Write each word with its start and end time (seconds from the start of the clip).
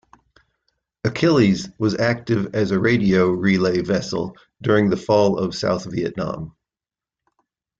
"Achilles" 1.03 1.69
was 1.77 1.95
active 1.99 2.55
as 2.55 2.71
a 2.71 2.79
radio 2.79 3.27
relay 3.29 3.81
vessel 3.83 4.35
during 4.59 4.89
the 4.89 4.97
fall 4.97 5.37
of 5.37 5.53
South 5.53 5.85
Vietnam. 5.85 6.55